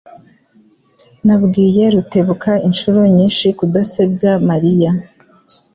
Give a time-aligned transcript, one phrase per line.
[1.25, 4.91] Nabwiye Rutebuka inshuro nyinshi kudasebya Mariya.